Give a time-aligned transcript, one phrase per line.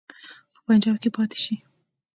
[0.53, 1.55] په پنجاب کې پاته شي.